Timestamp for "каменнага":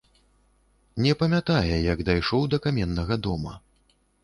2.65-3.21